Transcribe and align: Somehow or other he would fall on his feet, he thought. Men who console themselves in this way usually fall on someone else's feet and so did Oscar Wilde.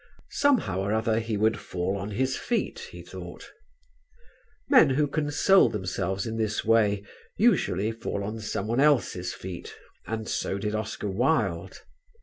Somehow 0.31 0.79
or 0.79 0.93
other 0.93 1.19
he 1.19 1.37
would 1.37 1.59
fall 1.59 1.95
on 1.95 2.09
his 2.09 2.35
feet, 2.35 2.79
he 2.91 3.03
thought. 3.03 3.51
Men 4.67 4.89
who 4.89 5.05
console 5.07 5.69
themselves 5.69 6.25
in 6.25 6.37
this 6.37 6.65
way 6.65 7.05
usually 7.37 7.91
fall 7.91 8.23
on 8.23 8.39
someone 8.39 8.79
else's 8.79 9.31
feet 9.35 9.75
and 10.07 10.27
so 10.27 10.57
did 10.57 10.73
Oscar 10.73 11.07
Wilde. 11.07 11.83